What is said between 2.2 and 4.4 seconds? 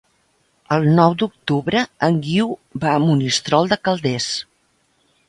Guiu va a Monistrol de Calders.